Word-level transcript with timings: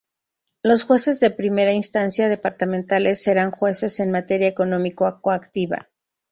Los 0.63 0.81
jueces 0.83 1.19
de 1.19 1.29
Primera 1.29 1.73
Instancia 1.73 2.27
departamentales, 2.27 3.21
serán 3.21 3.51
jueces 3.51 3.99
en 3.99 4.09
materia 4.09 4.47
económico-coactiva. 4.47 5.89